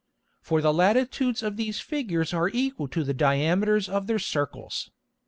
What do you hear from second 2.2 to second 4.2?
are equal to the Diameters of their